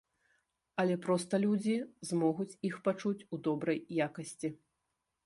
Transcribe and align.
Але 0.83 0.93
проста 1.03 1.39
людзі 1.43 1.75
змогуць 2.11 2.49
іх 2.71 2.79
пачуць 2.89 3.25
у 3.37 3.41
добрай 3.49 3.79
якасці. 4.07 4.49